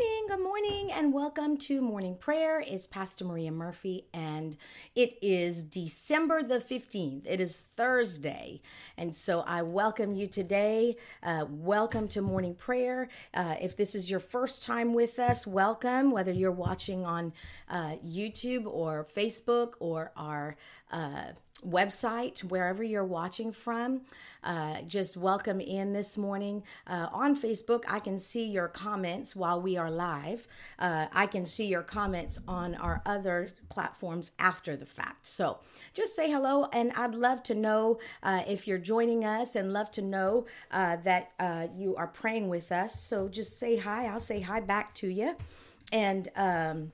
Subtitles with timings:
[0.00, 2.64] morning, good morning, and welcome to morning prayer.
[2.66, 4.56] It's Pastor Maria Murphy, and
[4.94, 7.26] it is December the 15th.
[7.26, 8.62] It is Thursday,
[8.96, 10.96] and so I welcome you today.
[11.22, 13.10] Uh, welcome to morning prayer.
[13.34, 17.34] Uh, if this is your first time with us, welcome, whether you're watching on
[17.68, 20.56] uh, YouTube or Facebook or our
[20.90, 24.02] uh, website, wherever you're watching from.
[24.42, 26.62] Uh, just welcome in this morning.
[26.86, 30.48] Uh, on Facebook, I can see your comments while we are live.
[30.78, 35.26] Uh, I can see your comments on our other platforms after the fact.
[35.26, 35.58] So
[35.92, 39.90] just say hello, and I'd love to know uh, if you're joining us and love
[39.92, 42.98] to know uh, that uh, you are praying with us.
[42.98, 44.06] So just say hi.
[44.06, 45.36] I'll say hi back to you.
[45.92, 46.92] And, um,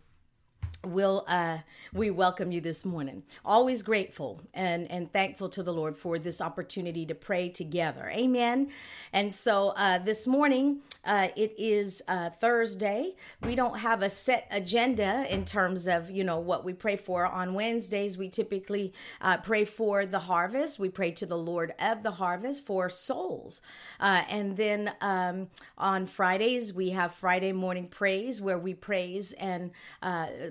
[0.86, 1.58] will uh,
[1.92, 3.22] we welcome you this morning.
[3.45, 8.10] Always grateful and and thankful to the lord for this opportunity to pray together.
[8.12, 8.70] Amen.
[9.12, 13.14] And so uh, this morning uh, it is uh, thursday.
[13.42, 17.26] We don't have a set agenda in terms of you know what we pray for.
[17.26, 20.78] On wednesdays we typically uh, pray for the harvest.
[20.78, 23.62] We pray to the lord of the harvest for souls.
[24.00, 29.71] Uh, and then um, on fridays we have friday morning praise where we praise and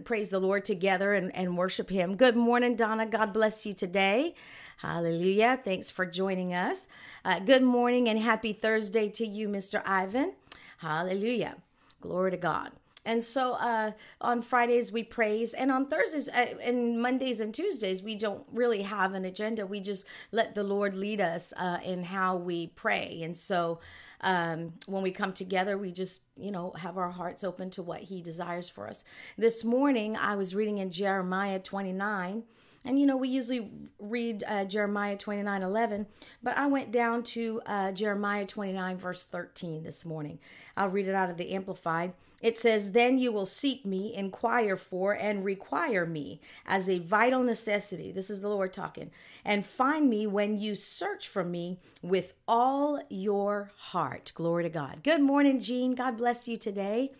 [0.03, 2.15] praise praise the Lord together and, and worship Him.
[2.15, 3.05] Good morning, Donna.
[3.05, 4.33] God bless you today.
[4.77, 5.59] Hallelujah.
[5.63, 6.87] Thanks for joining us.
[7.23, 9.83] Uh, good morning and happy Thursday to you, Mr.
[9.85, 10.33] Ivan.
[10.79, 11.57] Hallelujah.
[12.01, 12.71] Glory to God.
[13.05, 18.01] And so uh, on Fridays we praise, and on Thursdays uh, and Mondays and Tuesdays
[18.01, 19.67] we don't really have an agenda.
[19.67, 23.19] We just let the Lord lead us uh, in how we pray.
[23.21, 23.79] And so
[24.21, 28.01] um, when we come together, we just, you know, have our hearts open to what
[28.01, 29.05] He desires for us.
[29.37, 32.43] This morning, I was reading in Jeremiah 29.
[32.85, 36.05] And you know, we usually read uh, Jeremiah 29 11,
[36.43, 40.37] but I went down to uh, Jeremiah 29, verse 13 this morning.
[40.77, 42.13] I'll read it out of the Amplified.
[42.41, 47.41] It says, Then you will seek me, inquire for, and require me as a vital
[47.41, 48.11] necessity.
[48.11, 49.09] This is the Lord talking.
[49.43, 54.31] And find me when you search for me with all your heart.
[54.35, 55.01] Glory to God.
[55.01, 55.95] Good morning, Jean.
[55.95, 57.13] God bless you today.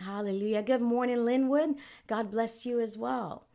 [0.00, 0.62] Hallelujah.
[0.62, 1.74] Good morning, Linwood.
[2.06, 3.47] God bless you as well.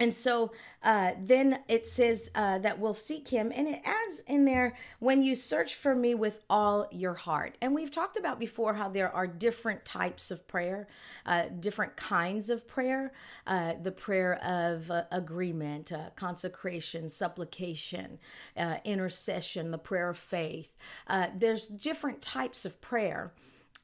[0.00, 4.44] And so uh, then it says uh, that we'll seek him, and it adds in
[4.44, 7.58] there when you search for me with all your heart.
[7.60, 10.86] And we've talked about before how there are different types of prayer,
[11.26, 13.12] uh, different kinds of prayer
[13.46, 18.18] uh, the prayer of uh, agreement, uh, consecration, supplication,
[18.84, 20.76] intercession, the prayer of faith.
[21.36, 23.32] there's different types of prayer.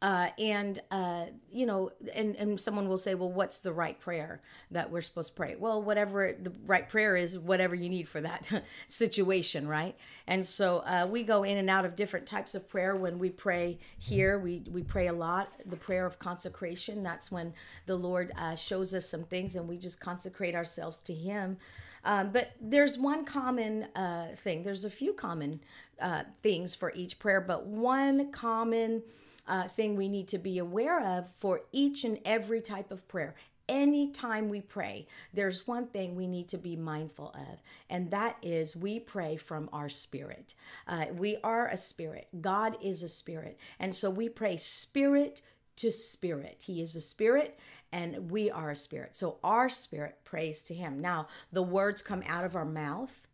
[0.04, 4.42] Uh, and uh, you know, and and someone will say, well, what's the right prayer
[4.70, 5.56] that we're supposed to pray?
[5.58, 9.96] Well, whatever the right prayer is, whatever you need for that situation, right?
[10.26, 13.30] And so uh, we go in and out of different types of prayer when we
[13.30, 14.38] pray here.
[14.38, 15.50] We we pray a lot.
[15.64, 17.02] The prayer of consecration.
[17.02, 17.54] That's when
[17.86, 21.56] the Lord uh, shows us some things, and we just consecrate ourselves to Him.
[22.04, 24.62] Um, but there's one common uh, thing.
[24.62, 25.60] There's a few common
[26.00, 29.02] uh, things for each prayer, but one common
[29.46, 33.34] uh, thing we need to be aware of for each and every type of prayer.
[33.66, 38.76] Anytime we pray, there's one thing we need to be mindful of, and that is
[38.76, 40.54] we pray from our spirit.
[40.86, 43.58] Uh, we are a spirit, God is a spirit.
[43.80, 45.40] And so we pray spirit
[45.76, 46.62] to spirit.
[46.66, 47.58] He is a spirit
[47.94, 49.16] and we are a spirit.
[49.16, 51.00] So our spirit prays to Him.
[51.00, 53.28] Now, the words come out of our mouth,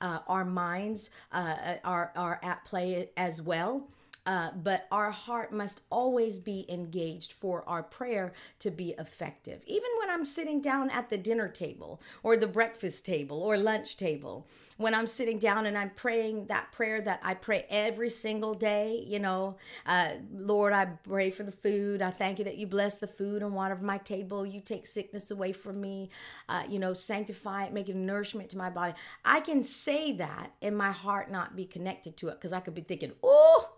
[0.00, 3.86] uh, our minds uh, are, are at play as well.
[4.26, 9.62] Uh, but our heart must always be engaged for our prayer to be effective.
[9.66, 13.96] Even when I'm sitting down at the dinner table or the breakfast table or lunch
[13.96, 14.48] table,
[14.78, 19.04] when I'm sitting down and I'm praying that prayer that I pray every single day,
[19.06, 19.56] you know,
[19.86, 22.02] uh, Lord, I pray for the food.
[22.02, 24.44] I thank you that you bless the food and water of my table.
[24.44, 26.10] You take sickness away from me,
[26.48, 28.94] uh, you know, sanctify it, make it nourishment to my body.
[29.24, 32.74] I can say that and my heart not be connected to it because I could
[32.74, 33.75] be thinking, oh,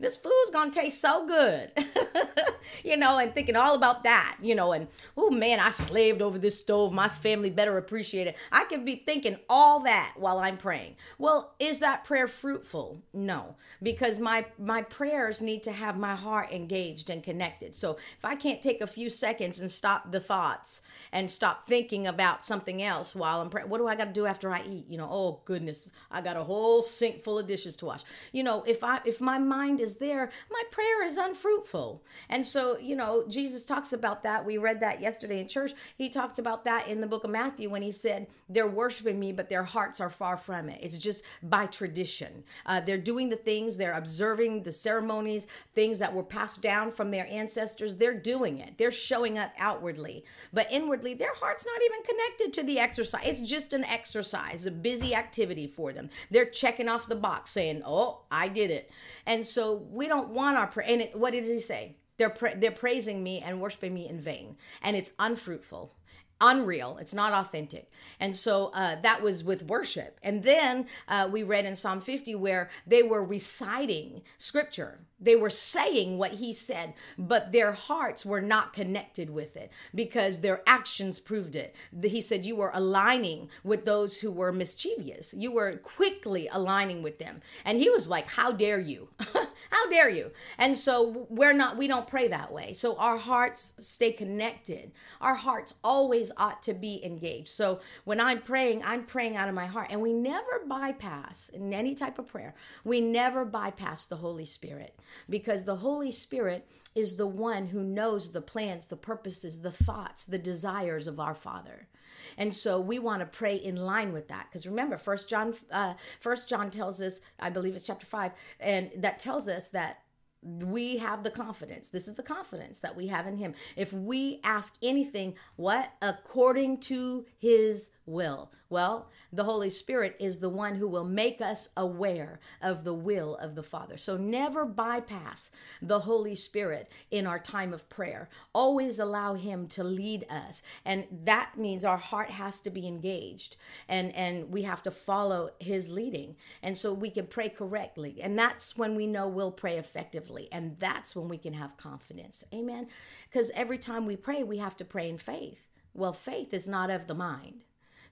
[0.00, 1.72] this food's gonna taste so good.
[2.84, 6.38] You know and thinking all about that you know and oh man i slaved over
[6.38, 6.92] this stove.
[6.92, 8.36] My family better appreciate it.
[8.52, 10.96] I could be thinking all that while i'm praying.
[11.18, 13.02] Well is that prayer fruitful?
[13.12, 17.74] No because my my prayers need to have my heart engaged and connected.
[17.74, 22.06] So if i can't take a few seconds and stop the thoughts and stop thinking
[22.06, 24.86] about something else while i'm praying what do i got to do after i eat?
[24.88, 28.02] You know oh goodness i got a whole sink full of dishes to wash.
[28.32, 32.02] You know if i if my mind mind is there, my prayer is unfruitful.
[32.28, 34.44] And so you know, Jesus talks about that.
[34.44, 35.72] We read that yesterday in church.
[35.96, 39.32] He talked about that in the book of Matthew when he said, They're worshiping me,
[39.32, 40.80] but their hearts are far from it.
[40.82, 42.44] It's just by tradition.
[42.66, 47.10] Uh, they're doing the things, they're observing the ceremonies, things that were passed down from
[47.10, 47.96] their ancestors.
[47.96, 50.24] They're doing it, they're showing up outwardly.
[50.52, 53.22] But inwardly, their heart's not even connected to the exercise.
[53.24, 56.10] It's just an exercise, a busy activity for them.
[56.30, 58.90] They're checking off the box saying, Oh, I did it.
[59.26, 60.88] And so we don't want our prayer.
[60.88, 61.96] And it, what did he say?
[62.16, 65.94] They're pra- they're praising me and worshiping me in vain, and it's unfruitful
[66.40, 67.90] unreal it's not authentic
[68.20, 72.36] and so uh, that was with worship and then uh, we read in psalm 50
[72.36, 78.40] where they were reciting scripture they were saying what he said, but their hearts were
[78.40, 81.74] not connected with it because their actions proved it.
[82.02, 85.34] He said, You were aligning with those who were mischievous.
[85.34, 87.40] You were quickly aligning with them.
[87.64, 89.08] And he was like, How dare you?
[89.70, 90.30] How dare you?
[90.58, 92.72] And so we're not, we don't pray that way.
[92.72, 94.92] So our hearts stay connected.
[95.20, 97.50] Our hearts always ought to be engaged.
[97.50, 99.88] So when I'm praying, I'm praying out of my heart.
[99.90, 104.98] And we never bypass in any type of prayer, we never bypass the Holy Spirit
[105.28, 110.24] because the Holy Spirit is the one who knows the plans, the purposes, the thoughts,
[110.24, 111.86] the desires of our Father.
[112.36, 114.46] And so we want to pray in line with that.
[114.48, 118.90] Because remember, First John, uh, First John tells us, I believe it's chapter five, and
[118.96, 120.02] that tells us that
[120.42, 121.88] we have the confidence.
[121.88, 123.54] This is the confidence that we have in Him.
[123.76, 125.92] If we ask anything, what?
[126.00, 128.50] According to His will.
[128.70, 133.36] Well, the Holy Spirit is the one who will make us aware of the will
[133.36, 133.96] of the Father.
[133.96, 135.50] So never bypass
[135.80, 138.28] the Holy Spirit in our time of prayer.
[138.54, 140.62] Always allow him to lead us.
[140.84, 143.56] And that means our heart has to be engaged
[143.88, 146.36] and and we have to follow his leading.
[146.62, 148.20] And so we can pray correctly.
[148.22, 150.48] And that's when we know we'll pray effectively.
[150.52, 152.44] And that's when we can have confidence.
[152.52, 152.88] Amen.
[153.30, 155.64] Because every time we pray, we have to pray in faith.
[155.94, 157.62] Well, faith is not of the mind.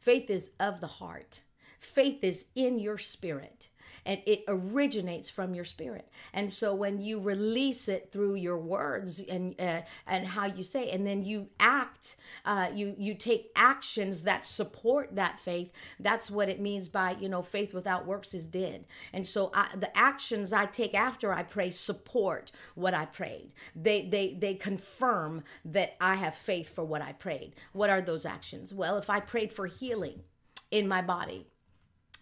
[0.06, 1.41] Faith is of the heart.
[1.81, 3.67] Faith is in your spirit
[4.06, 6.08] and it originates from your spirit.
[6.32, 10.91] And so when you release it through your words and uh, and how you say,
[10.91, 15.73] and then you act, uh, you you take actions that support that faith.
[15.99, 18.87] That's what it means by you know faith without works is dead.
[19.12, 23.52] And so I, the actions I take after I pray support what I prayed.
[23.75, 27.55] They they they confirm that I have faith for what I prayed.
[27.73, 28.73] What are those actions?
[28.73, 30.23] Well, if I prayed for healing
[30.70, 31.47] in my body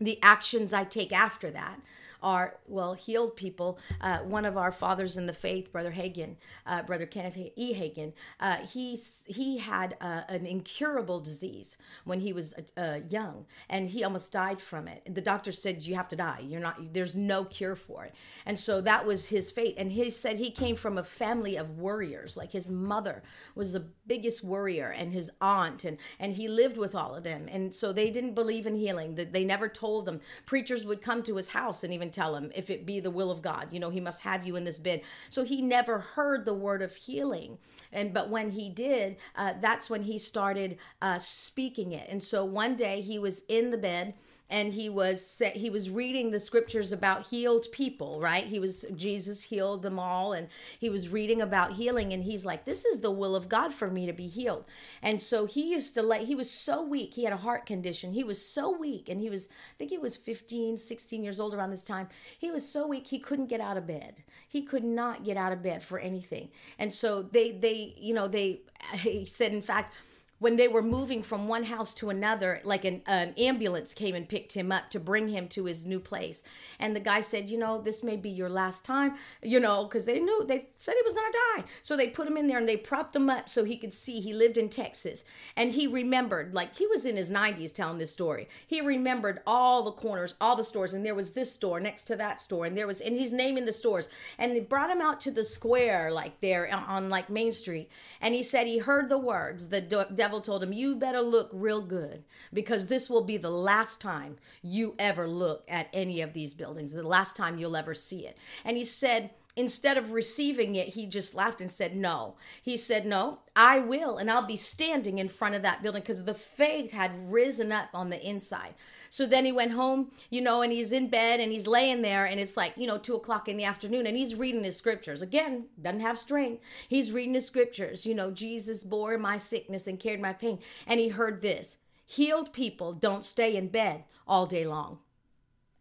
[0.00, 1.78] the actions I take after that
[2.24, 3.78] are well healed people.
[4.00, 6.36] Uh, one of our fathers in the faith, Brother Hagin,
[6.66, 7.74] uh, Brother Kenneth E.
[7.74, 13.90] Hagin, uh, he he had uh, an incurable disease when he was uh, young, and
[13.90, 15.02] he almost died from it.
[15.14, 16.40] The doctor said you have to die.
[16.42, 16.92] You're not.
[16.92, 18.14] There's no cure for it,
[18.46, 19.74] and so that was his fate.
[19.76, 22.36] And he said he came from a family of warriors.
[22.38, 23.22] Like his mother
[23.54, 27.48] was the biggest warrior, and his aunt, and and he lived with all of them,
[27.50, 29.16] and so they didn't believe in healing.
[29.16, 30.20] That they never told them.
[30.46, 33.30] Preachers would come to his house and even tell him if it be the will
[33.30, 33.68] of God.
[33.70, 35.02] You know, he must have you in this bed.
[35.28, 37.58] So he never heard the word of healing.
[37.92, 42.08] And but when he did, uh, that's when he started uh, speaking it.
[42.08, 44.14] And so one day he was in the bed
[44.54, 48.44] and he was he was reading the scriptures about healed people right?
[48.44, 50.46] He was jesus healed them all and
[50.78, 53.90] he was reading about healing and he's like this is the will of god for
[53.90, 54.64] me to be healed.
[55.02, 57.14] And so he used to let he was so weak.
[57.14, 58.12] He had a heart condition.
[58.12, 61.52] He was so weak and he was i think he was 15 16 years old
[61.52, 62.08] around this time.
[62.38, 64.22] He was so weak he couldn't get out of bed.
[64.48, 66.50] He could not get out of bed for anything.
[66.78, 68.60] And so they they you know they
[68.98, 69.92] he said in fact
[70.38, 74.28] when they were moving from one house to another, like an, an, ambulance came and
[74.28, 76.42] picked him up to bring him to his new place.
[76.78, 80.04] And the guy said, You know, this may be your last time, you know, because
[80.04, 81.64] they knew, they said he was going to die.
[81.82, 84.20] So they put him in there and they propped him up so he could see.
[84.20, 85.24] He lived in Texas.
[85.56, 88.48] And he remembered, like he was in his 90s telling this story.
[88.66, 90.94] He remembered all the corners, all the stores.
[90.94, 92.66] And there was this store next to that store.
[92.66, 94.08] And there was, and he's naming the stores.
[94.38, 97.88] And they brought him out to the square, like there on, like Main Street.
[98.20, 101.82] And he said he heard the words, the devil told him, You better look real
[101.82, 106.54] good because this will be the last time you ever look at any of these
[106.54, 108.38] buildings, the last time you'll ever see it.
[108.64, 112.36] And he said, Instead of receiving it, he just laughed and said, No.
[112.62, 114.16] He said, No, I will.
[114.16, 117.90] And I'll be standing in front of that building because the faith had risen up
[117.92, 118.74] on the inside.
[119.14, 122.24] So then he went home, you know, and he's in bed and he's laying there
[122.24, 125.22] and it's like, you know, two o'clock in the afternoon and he's reading his scriptures.
[125.22, 126.60] Again, doesn't have strength.
[126.88, 128.06] He's reading his scriptures.
[128.06, 130.58] You know, Jesus bore my sickness and carried my pain.
[130.84, 134.98] And he heard this healed people don't stay in bed all day long.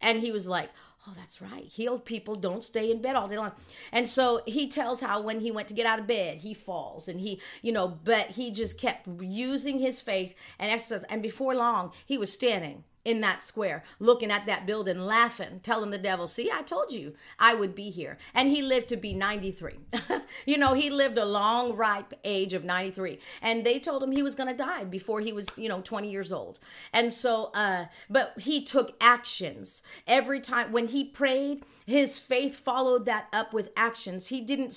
[0.00, 0.70] And he was like,
[1.08, 1.64] Oh, that's right.
[1.64, 3.50] Healed people don't stay in bed all day long.
[3.90, 7.08] And so he tells how when he went to get out of bed, he falls
[7.08, 11.02] and he, you know, but he just kept using his faith and exercise.
[11.10, 15.90] And before long, he was standing in that square, looking at that building, laughing, telling
[15.90, 18.18] the devil, See, I told you I would be here.
[18.34, 19.74] And he lived to be 93.
[20.46, 23.18] you know, he lived a long, ripe age of 93.
[23.42, 26.10] And they told him he was going to die before he was, you know, 20
[26.10, 26.58] years old.
[26.92, 33.04] And so, uh, but he took actions every time when he prayed, his faith followed
[33.06, 34.28] that up with actions.
[34.28, 34.72] He didn't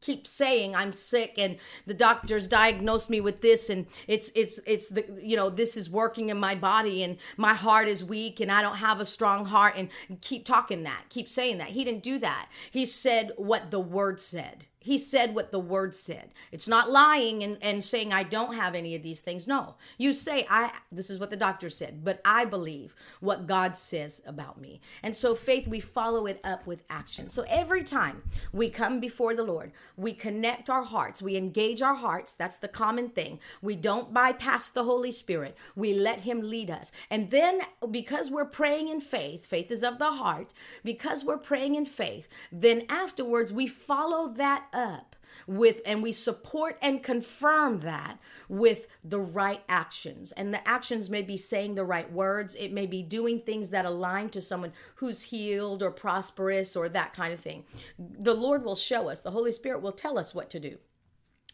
[0.00, 4.88] keep saying I'm sick and the doctors diagnosed me with this and it's it's it's
[4.88, 8.50] the you know this is working in my body and my heart is weak and
[8.50, 9.88] I don't have a strong heart and
[10.20, 11.68] keep talking that keep saying that.
[11.68, 12.48] He didn't do that.
[12.70, 16.30] He said what the word said he said what the word said.
[16.52, 19.46] It's not lying and, and saying i don't have any of these things.
[19.46, 19.76] No.
[19.98, 24.22] You say i this is what the doctor said but i believe what god says
[24.26, 24.80] about me.
[25.02, 27.28] And so faith we follow it up with action.
[27.28, 28.22] So every time
[28.52, 32.68] we come before the lord we connect our hearts we engage our hearts that's the
[32.68, 33.38] common thing.
[33.60, 35.56] We don't bypass the holy spirit.
[35.76, 36.90] We let him lead us.
[37.10, 37.60] And then
[37.90, 42.28] because we're praying in faith faith is of the heart because we're praying in faith
[42.50, 49.20] then afterwards we follow that up with and we support and confirm that with the
[49.20, 50.32] right actions.
[50.32, 52.54] And the actions may be saying the right words.
[52.56, 57.12] It may be doing things that align to someone who's healed or prosperous or that
[57.14, 57.64] kind of thing.
[57.98, 60.78] The lord will show us the holy spirit will tell us what to do.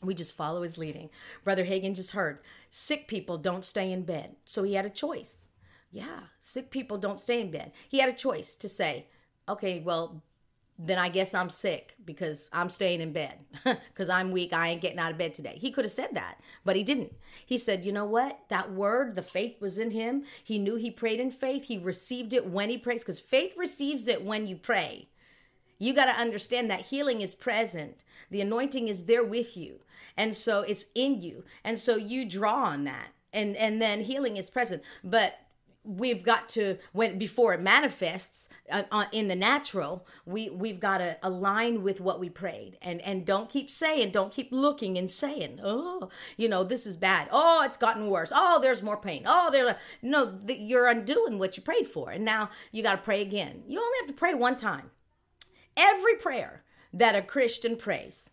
[0.02, 1.11] We just follow his leading.
[1.42, 4.37] Brother hagin just heard sick people don't stay in bed.
[4.44, 5.49] So he had a choice.
[5.90, 7.73] Yeah sick people don't stay in bed.
[7.88, 9.06] He had a choice to say
[9.49, 10.23] okay well
[10.78, 14.52] then I guess I'm sick because I'm staying in bed because I'm weak.
[14.52, 15.56] I ain't getting out of bed today.
[15.59, 17.14] He could have said that, but he didn't.
[17.47, 18.38] He said, You know what?
[18.49, 20.25] That word, the faith was in him.
[20.45, 21.64] He knew he prayed in faith.
[21.64, 25.09] He received it when he prays because faith receives it when you pray.
[25.78, 29.80] You got to understand that healing is present, the anointing is there with you.
[30.16, 31.45] And so it's in you.
[31.64, 33.09] And so you draw on that.
[33.33, 34.83] And, and then healing is present.
[35.04, 35.38] But
[35.86, 40.98] we've got to when before it manifests uh, uh, in the natural we we've got
[40.98, 42.76] to align with what we prayed.
[42.82, 46.96] And and don't keep saying don't keep looking and saying oh you know this is
[46.96, 47.28] bad.
[47.30, 48.32] Oh it's gotten worse.
[48.34, 49.22] Oh there's more pain.
[49.26, 52.10] Oh there no the, you're undoing what you prayed for.
[52.10, 53.62] And now you got to pray again.
[53.66, 54.90] You only have to pray one time.
[55.76, 56.64] Every prayer
[56.96, 58.30] that a christian prays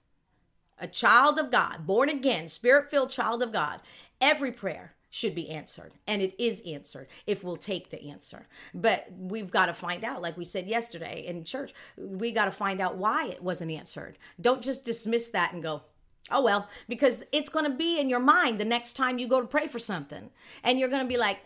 [0.79, 3.81] a child of god born again spirit filled child of god
[4.21, 8.47] every prayer should be answered and it is answered if we'll take the answer.
[8.73, 12.51] But we've got to find out like we said yesterday in church we got to
[12.51, 14.17] find out why it wasn't answered.
[14.41, 15.83] Don't just dismiss that and go
[16.31, 19.39] oh well because it's going to be in your mind the next time you go
[19.39, 20.31] to pray for something
[20.63, 21.45] and you're going to be like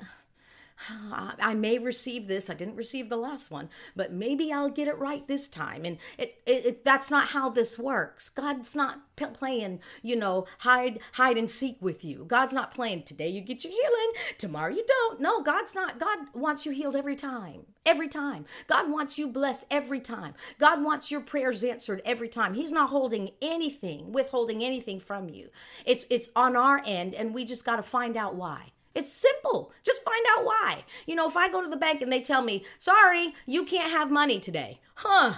[1.12, 2.50] I may receive this.
[2.50, 5.86] I didn't receive the last one, but maybe I'll get it right this time.
[5.86, 8.30] And it, it, it that's not how this works.
[8.30, 12.26] God's not p- playing, you know, hide hide and seek with you.
[12.26, 15.20] God's not playing today you get your healing, tomorrow you don't.
[15.20, 16.00] No, God's not.
[16.00, 17.66] God wants you healed every time.
[17.86, 18.46] Every time.
[18.68, 20.34] God wants you blessed every time.
[20.60, 22.54] God wants your prayers answered every time.
[22.54, 25.50] He's not holding anything, withholding anything from you.
[25.86, 28.72] It's it's on our end and we just got to find out why.
[28.96, 29.72] It's simple.
[29.84, 30.84] Just find out why.
[31.06, 33.92] You know, if I go to the bank and they tell me, sorry, you can't
[33.92, 34.80] have money today.
[34.96, 35.36] Huh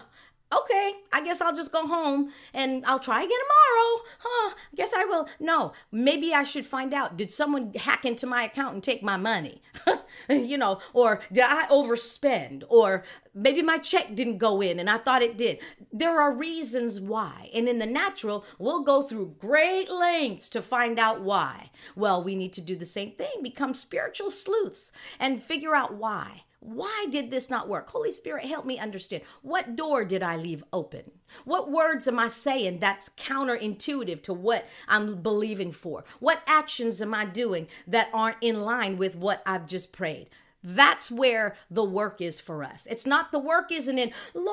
[0.51, 4.03] okay, I guess I'll just go home and I'll try again tomorrow.
[4.19, 5.27] Huh, I guess I will.
[5.39, 7.17] No, maybe I should find out.
[7.17, 9.61] Did someone hack into my account and take my money?
[10.29, 12.63] you know, or did I overspend?
[12.67, 13.03] Or
[13.33, 15.59] maybe my check didn't go in and I thought it did.
[15.93, 17.49] There are reasons why.
[17.53, 21.69] And in the natural, we'll go through great lengths to find out why.
[21.95, 26.43] Well, we need to do the same thing, become spiritual sleuths and figure out why.
[26.61, 27.89] Why did this not work?
[27.89, 29.23] Holy Spirit, help me understand.
[29.41, 31.11] What door did I leave open?
[31.45, 36.03] What words am I saying that's counterintuitive to what I'm believing for?
[36.19, 40.29] What actions am I doing that aren't in line with what I've just prayed?
[40.61, 42.85] That's where the work is for us.
[42.87, 44.47] It's not the work isn't in, Lord,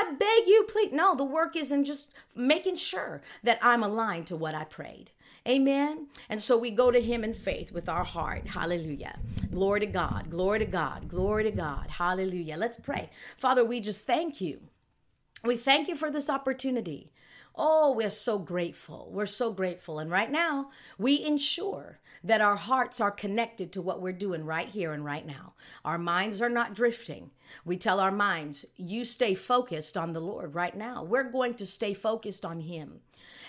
[0.00, 0.92] I beg you, please.
[0.92, 5.12] No, the work is in just making sure that I'm aligned to what I prayed.
[5.46, 6.08] Amen.
[6.30, 8.46] And so we go to him in faith with our heart.
[8.46, 9.18] Hallelujah.
[9.50, 10.30] Glory to God.
[10.30, 11.08] Glory to God.
[11.08, 11.90] Glory to God.
[11.90, 12.56] Hallelujah.
[12.56, 13.10] Let's pray.
[13.36, 14.60] Father, we just thank you.
[15.44, 17.12] We thank you for this opportunity.
[17.56, 19.10] Oh, we're so grateful.
[19.12, 20.00] We're so grateful.
[20.00, 24.66] And right now, we ensure that our hearts are connected to what we're doing right
[24.66, 25.52] here and right now.
[25.84, 27.30] Our minds are not drifting.
[27.64, 31.02] We tell our minds, you stay focused on the Lord right now.
[31.02, 33.00] We're going to stay focused on Him.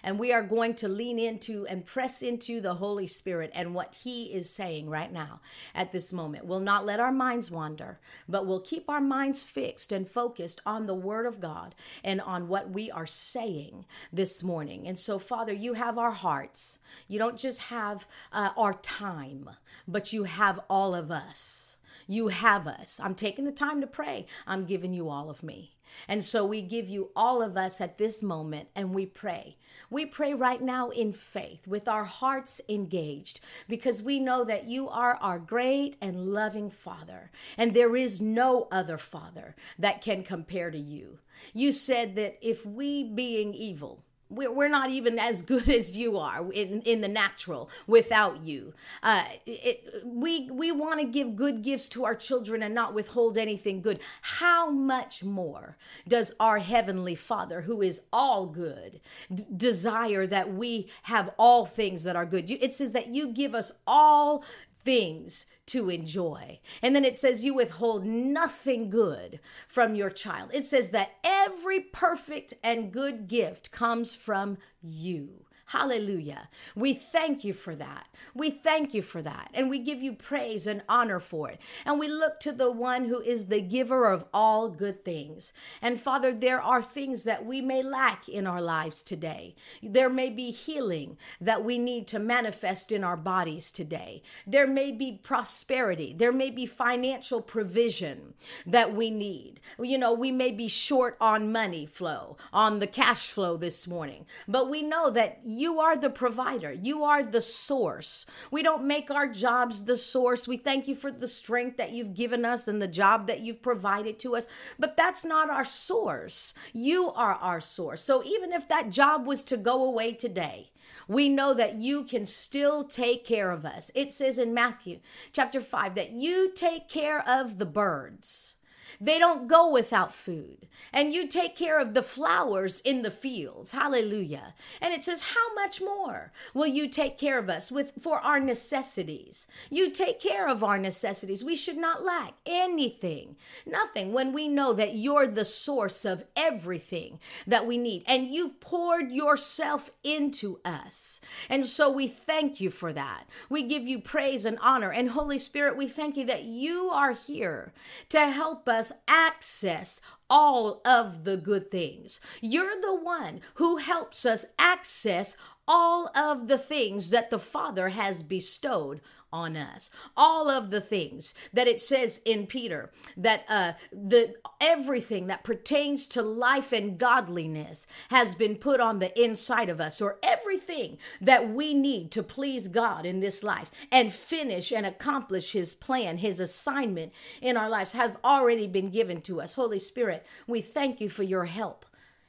[0.03, 3.95] And we are going to lean into and press into the Holy Spirit and what
[3.95, 5.41] He is saying right now
[5.73, 6.45] at this moment.
[6.45, 10.85] We'll not let our minds wander, but we'll keep our minds fixed and focused on
[10.85, 14.87] the Word of God and on what we are saying this morning.
[14.87, 16.79] And so, Father, you have our hearts.
[17.07, 19.49] You don't just have uh, our time,
[19.87, 21.74] but you have all of us.
[22.07, 22.99] You have us.
[23.03, 24.25] I'm taking the time to pray.
[24.47, 25.75] I'm giving you all of me.
[26.07, 29.57] And so we give you all of us at this moment and we pray.
[29.89, 34.89] We pray right now in faith with our hearts engaged because we know that you
[34.89, 40.71] are our great and loving Father, and there is no other Father that can compare
[40.71, 41.19] to you.
[41.53, 46.17] You said that if we, being evil, we're, we're not even as good as you
[46.17, 48.73] are in, in the natural without you.
[49.03, 53.37] Uh, it, we we want to give good gifts to our children and not withhold
[53.37, 53.99] anything good.
[54.21, 55.77] How much more
[56.07, 58.99] does our Heavenly Father, who is all good,
[59.33, 62.49] d- desire that we have all things that are good?
[62.49, 64.43] It says that you give us all
[64.85, 66.59] things to enjoy.
[66.81, 70.51] And then it says, You withhold nothing good from your child.
[70.53, 75.45] It says that every perfect and good gift comes from you.
[75.69, 76.49] Hallelujah.
[76.75, 78.07] We thank you for that.
[78.35, 79.49] We thank you for that.
[79.51, 81.59] And we give you praise and honor for it.
[81.87, 85.53] And we look to the one who is the giver of all good things.
[85.81, 89.55] And Father, there are things that we may lack in our lives today.
[89.81, 94.21] There may be healing that we need to manifest in our bodies today.
[94.45, 96.13] There may be prosperity.
[96.15, 98.35] There may be financial provision
[98.67, 99.61] that we need.
[99.79, 104.27] You know, we may be short on money flow, on the cash flow this morning.
[104.47, 106.71] But we know that you are the provider.
[106.71, 108.25] You are the source.
[108.51, 110.47] We don't make our jobs the source.
[110.47, 113.61] We thank you for the strength that you've given us and the job that you've
[113.61, 114.47] provided to us,
[114.77, 116.53] but that's not our source.
[116.73, 118.01] You are our source.
[118.01, 120.71] So even if that job was to go away today,
[121.07, 123.91] we know that you can still take care of us.
[123.95, 124.99] It says in Matthew
[125.31, 128.54] chapter 5 that you take care of the birds.
[128.99, 130.67] They don't go without food.
[130.93, 133.71] And you take care of the flowers in the fields.
[133.71, 134.53] Hallelujah.
[134.81, 138.39] And it says, How much more will you take care of us with for our
[138.39, 139.47] necessities?
[139.69, 141.43] You take care of our necessities.
[141.43, 143.35] We should not lack anything,
[143.65, 148.03] nothing, when we know that you're the source of everything that we need.
[148.07, 151.19] And you've poured yourself into us.
[151.49, 153.27] And so we thank you for that.
[153.49, 154.91] We give you praise and honor.
[154.91, 157.73] And Holy Spirit, we thank you that you are here
[158.09, 162.19] to help us us access all of the good things.
[162.41, 168.23] You're the one who helps us access all of the things that the Father has
[168.23, 169.01] bestowed
[169.35, 169.89] on us.
[170.15, 176.07] All of the things that it says in Peter that uh, the everything that pertains
[176.07, 181.49] to life and godliness has been put on the inside of us, or everything that
[181.49, 186.39] we need to please God in this life and finish and accomplish His plan, His
[186.39, 189.53] assignment in our lives have already been given to us.
[189.55, 191.85] Holy Spirit, we thank you for your help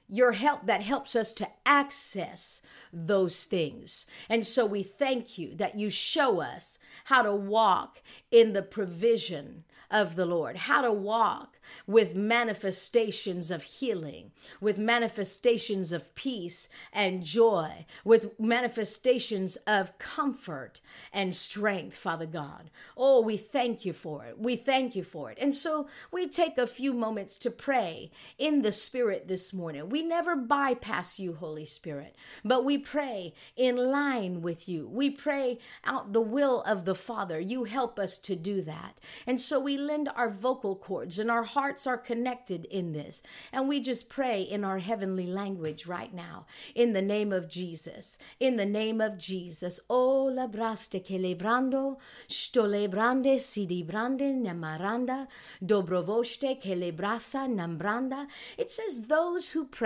[0.09, 4.07] your help that helps us to access those things.
[4.29, 9.65] And so we thank you that you show us how to walk in the provision
[9.91, 17.25] of the Lord, how to walk with manifestations of healing, with manifestations of peace and
[17.25, 20.81] joy, with manifestations of comfort
[21.13, 22.71] and strength, Father God.
[22.97, 24.39] Oh, we thank you for it.
[24.39, 25.39] We thank you for it.
[25.41, 29.89] And so we take a few moments to pray in the Spirit this morning.
[29.97, 34.87] We never bypass you, Holy Spirit, but we pray in line with you.
[34.87, 37.41] We pray out the will of the Father.
[37.41, 38.99] You help us to do that.
[39.27, 43.23] And so we lend our vocal cords and our hearts are connected in this.
[43.55, 48.19] And we just pray in our heavenly language right now, in the name of Jesus.
[48.39, 49.81] In the name of Jesus.
[49.89, 51.97] O la braste che lebrando,
[52.29, 55.27] sto lebrande sidi brande namaranda,
[55.65, 58.27] dobrovoste che lebrasa nambranda.
[58.59, 59.86] It says those who pray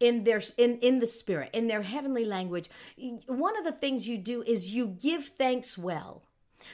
[0.00, 2.68] in their in in the spirit in their heavenly language.
[3.26, 6.22] One of the things you do is you give thanks well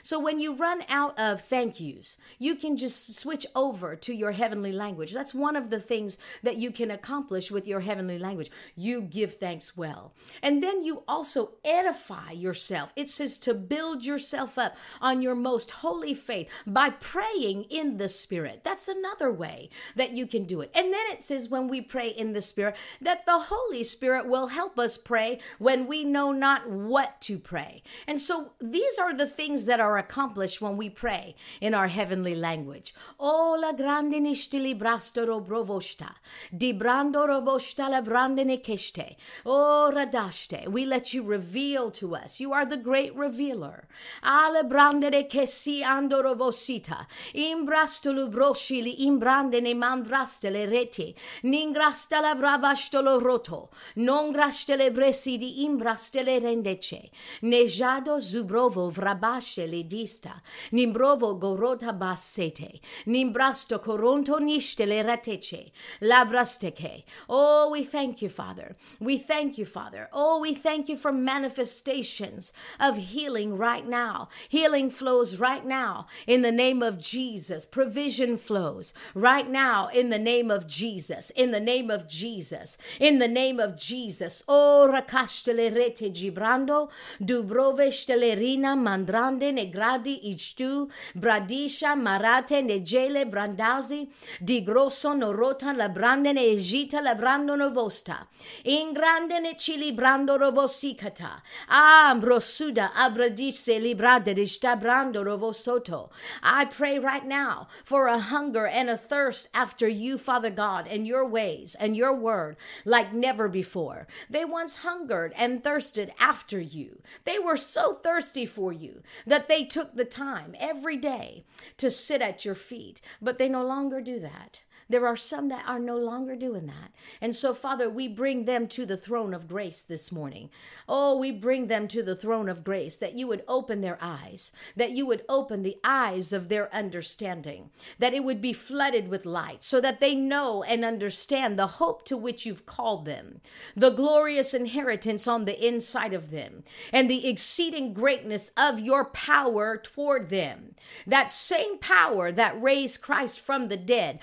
[0.03, 4.33] so when you run out of thank yous, you can just switch over to your
[4.33, 5.13] heavenly language.
[5.13, 8.51] That's one of the things that you can accomplish with your heavenly language.
[8.75, 10.13] You give thanks well.
[10.43, 12.93] And then you also edify yourself.
[12.97, 18.09] It says to build yourself up on your most holy faith by praying in the
[18.09, 18.63] Spirit.
[18.65, 20.71] That's another way that you can do it.
[20.75, 24.49] And then it says when we pray in the Spirit that the Holy Spirit will
[24.49, 27.83] help us pray when we know not what to pray.
[28.07, 31.87] And so these are the things that that are accomplished when we pray in our
[31.87, 32.93] heavenly language.
[33.21, 36.15] Oh, la grande nishtili brastoro brovosta,
[36.51, 39.17] di brando rovosta la brandene keshte.
[39.47, 40.67] Oh, radashte.
[40.69, 42.41] We let you reveal to us.
[42.41, 43.87] You are the great revealer.
[44.23, 47.07] Ale brandere kesi andorovosita.
[47.35, 51.15] Imbrastulu broshili imbrandene mandrastele rete.
[51.45, 53.71] Ningrasta la bravastolo roto.
[53.97, 57.11] Non grastele bresi di imbrastele rendece.
[57.43, 60.41] Nejado zubrovo vrabashe ledista.
[60.73, 62.81] Nimbrovo gorota basete.
[63.07, 65.71] Nimbrasto coronto nishtele ratece.
[66.01, 67.05] Labrasteke.
[67.29, 68.77] Oh, we thank you, Father.
[69.01, 70.09] We thank you, Father.
[70.13, 74.29] Oh, we thank you for manifestations of healing right now.
[74.49, 77.67] Healing flows right now in the name of Jesus.
[77.67, 81.31] Provision flows right now in the name of Jesus.
[81.31, 82.79] In the name of Jesus.
[83.01, 84.43] In the name of Jesus.
[84.49, 94.09] Oh, rakashtele rete gibrando, dubroveshtele rina mandrande negradi ichtu, bradisha marate ne negele brandazi,
[94.41, 98.27] di grosso norota la brande ne egita la brando novosta,
[98.65, 106.11] in grande ne chili brando rovosikata, ambrosuda abradise librade de stabrando rovosoto.
[106.43, 111.07] I pray right now for a hunger and a thirst after you, Father God, and
[111.07, 114.07] your ways and your word like never before.
[114.31, 117.03] They once hungered and thirsted after you.
[117.25, 121.45] They were so thirsty for you that they took the time every day
[121.79, 124.63] to sit at your feet, but they no longer do that.
[124.89, 126.93] There are some that are no longer doing that.
[127.21, 130.51] And so, Father, we bring them to the throne of grace this morning.
[130.89, 134.51] Oh, we bring them to the throne of grace that you would open their eyes,
[134.77, 139.27] that you would open the eyes of their understanding, that it would be flooded with
[139.27, 143.41] light so that they know and understand the hope to which you've called them,
[143.77, 149.77] the glorious inheritance on the inside of them, and the exceeding greatness of your power
[149.77, 150.75] toward them.
[151.07, 154.19] That same power that raised Christ from the dead,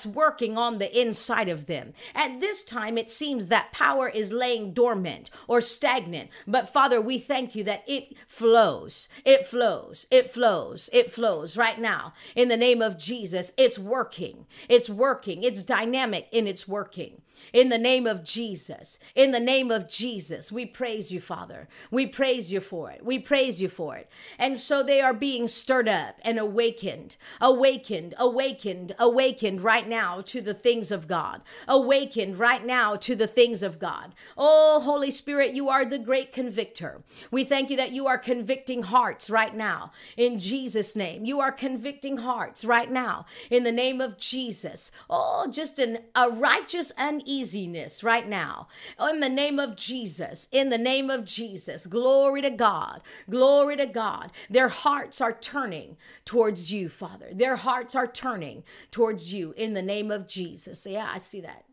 [0.00, 1.92] that's working on the inside of them.
[2.14, 6.30] At this time, it seems that power is laying dormant or stagnant.
[6.46, 11.78] But Father, we thank you that it flows, it flows, it flows, it flows right
[11.78, 12.14] now.
[12.34, 17.20] In the name of Jesus, it's working, it's working, it's dynamic in its working.
[17.52, 21.68] In the name of Jesus, in the name of Jesus, we praise you, Father.
[21.90, 23.04] We praise you for it.
[23.04, 24.08] We praise you for it.
[24.38, 30.40] And so they are being stirred up and awakened, awakened, awakened, awakened right now to
[30.40, 34.14] the things of God, awakened right now to the things of God.
[34.36, 37.02] Oh, Holy Spirit, you are the great convictor.
[37.30, 41.24] We thank you that you are convicting hearts right now in Jesus' name.
[41.24, 44.92] You are convicting hearts right now in the name of Jesus.
[45.08, 46.92] Oh, just an, a righteous
[47.30, 48.66] uneasiness right now
[49.00, 50.48] in the name of Jesus.
[50.52, 51.86] In the name of Jesus.
[51.86, 53.00] Glory to God.
[53.28, 54.30] Glory to God.
[54.48, 57.28] Their hearts are turning towards you, Father.
[57.32, 60.86] Their hearts are turning towards you in the name of Jesus.
[60.86, 61.64] Yeah, I see that.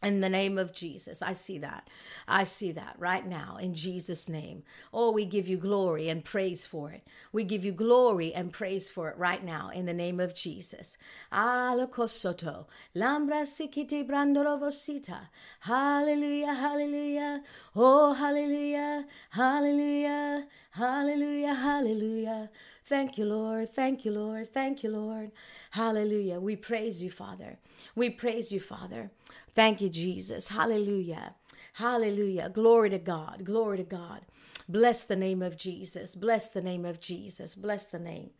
[0.00, 1.90] In the name of Jesus, I see that.
[2.28, 4.62] I see that right now in Jesus' name.
[4.92, 7.04] Oh, we give you glory and praise for it.
[7.32, 10.98] We give you glory and praise for it right now in the name of Jesus.
[11.32, 15.30] Alakosoto, lambra sikiti brandorovosita.
[15.60, 17.42] Hallelujah, hallelujah.
[17.74, 22.50] Oh, hallelujah, hallelujah, hallelujah, hallelujah.
[22.88, 23.74] Thank you, Lord.
[23.74, 24.50] Thank you, Lord.
[24.50, 25.30] Thank you, Lord.
[25.72, 26.40] Hallelujah.
[26.40, 27.58] We praise you, Father.
[27.94, 29.10] We praise you, Father.
[29.54, 30.48] Thank you, Jesus.
[30.48, 31.34] Hallelujah.
[31.74, 32.48] Hallelujah.
[32.48, 33.44] Glory to God.
[33.44, 34.22] Glory to God.
[34.68, 36.14] Bless the name of Jesus.
[36.14, 37.54] Bless the name of Jesus.
[37.54, 38.30] Bless the name.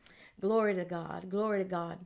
[0.40, 1.31] Glory to God.
[1.31, 1.99] Glory to God.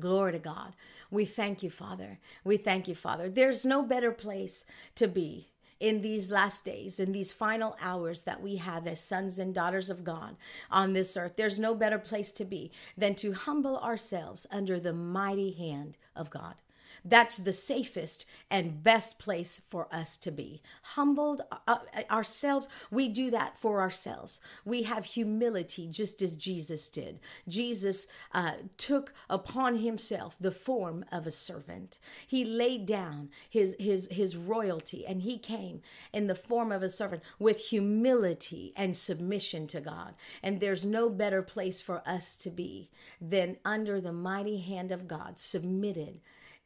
[0.00, 0.72] Glory to God.
[1.10, 2.18] We thank you, Father.
[2.44, 3.28] We thank you, Father.
[3.28, 5.48] There's no better place to be
[5.80, 9.90] in these last days, in these final hours that we have as sons and daughters
[9.90, 10.36] of God
[10.70, 11.34] on this earth.
[11.36, 16.30] There's no better place to be than to humble ourselves under the mighty hand of
[16.30, 16.54] God.
[17.04, 20.62] That's the safest and best place for us to be.
[20.82, 21.78] Humbled uh,
[22.10, 24.40] ourselves, we do that for ourselves.
[24.64, 27.18] We have humility just as Jesus did.
[27.48, 31.98] Jesus uh, took upon himself the form of a servant.
[32.26, 36.88] He laid down his, his, his royalty and he came in the form of a
[36.88, 40.14] servant with humility and submission to God.
[40.42, 45.08] And there's no better place for us to be than under the mighty hand of
[45.08, 46.20] God, submitted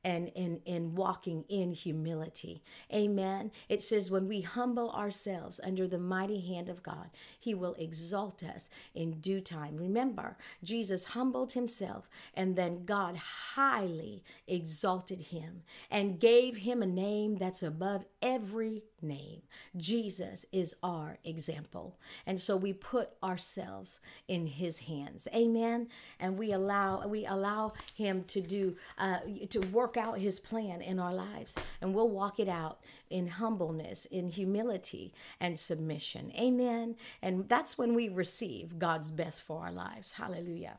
[0.06, 2.62] and in in walking in humility.
[2.94, 3.50] Amen.
[3.68, 8.44] It says when we humble ourselves under the mighty hand of god he will exalt
[8.44, 9.76] us in due time.
[9.76, 17.36] Remember jesus humbled himself and then god highly exalted him and gave him a name
[17.36, 19.42] that's above every name.
[19.76, 21.98] Jesus is our example.
[22.26, 25.28] And so we put ourselves in his hands.
[25.34, 25.88] Amen.
[26.20, 29.18] And we allow we allow him to do uh,
[29.50, 31.56] to work out his plan in our lives.
[31.80, 36.32] And we'll walk it out in humbleness, in humility and submission.
[36.38, 36.96] Amen.
[37.22, 40.14] And that's when we receive God's best for our lives.
[40.14, 40.78] Hallelujah.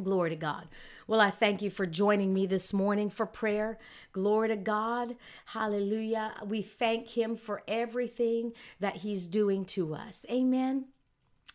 [0.00, 0.68] Glory to God.
[1.06, 3.78] Well, I thank you for joining me this morning for prayer.
[4.12, 5.16] Glory to God.
[5.46, 6.32] Hallelujah.
[6.46, 10.24] We thank Him for everything that He's doing to us.
[10.30, 10.86] Amen.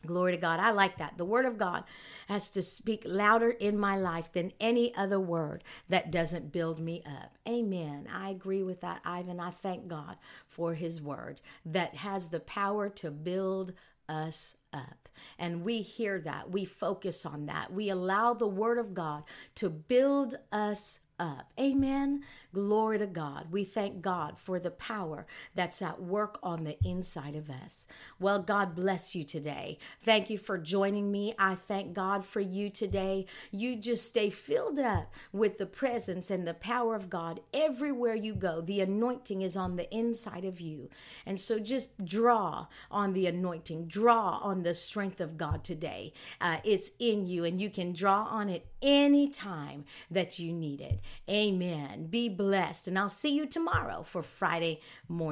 [0.06, 0.60] Glory to God.
[0.60, 1.18] I like that.
[1.18, 1.84] The word of God
[2.28, 7.02] has to speak louder in my life than any other word that doesn't build me
[7.06, 7.40] up.
[7.50, 8.08] Amen.
[8.14, 9.40] I agree with that, Ivan.
[9.40, 13.74] I thank God for his word that has the power to build
[14.10, 15.10] us up.
[15.40, 16.52] And we hear that.
[16.52, 17.74] We focus on that.
[17.74, 19.24] We allow the Word of God
[19.56, 21.52] to build us up.
[21.60, 22.24] Amen.
[22.54, 23.48] Glory to God.
[23.52, 25.26] We thank God for the power
[25.56, 27.88] that's at work on the inside of us.
[28.20, 29.78] Well, God bless you today.
[30.04, 31.34] Thank you for joining me.
[31.38, 33.26] I thank God for you today.
[33.52, 38.34] You just stay filled up with the presence and the power of God everywhere you
[38.36, 38.62] go.
[38.62, 40.90] The anointing is on the inside of you.
[41.26, 46.14] And so just draw on the anointing, draw on the strength of God today.
[46.40, 51.00] Uh, it's in you, and you can draw on it anytime that you need it.
[51.30, 52.08] Amen.
[52.08, 52.88] Be blessed.
[52.88, 55.26] And I'll see you tomorrow for Friday morning.